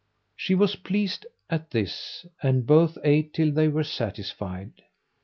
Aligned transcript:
She 0.35 0.55
was 0.55 0.75
pleased 0.77 1.27
at 1.47 1.69
this 1.69 2.25
and 2.41 2.65
both 2.65 2.97
ate 3.03 3.35
till 3.35 3.51
they 3.51 3.67
were 3.67 3.83
satisfied. 3.83 4.71